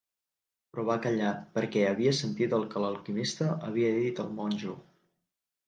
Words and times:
Però 0.69 0.85
va 0.87 0.95
callar, 1.03 1.33
perquè 1.57 1.83
havia 1.89 2.15
sentit 2.21 2.57
el 2.59 2.67
que 2.73 2.83
l'alquimista 2.87 3.53
havia 3.69 3.95
dit 4.01 4.25
al 4.27 4.35
monjo. 4.43 4.77